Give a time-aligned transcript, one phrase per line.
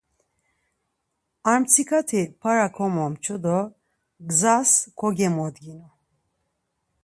[1.49, 3.57] Ar mtsikati para komomçu do
[4.29, 5.87] gzas kogemodginu.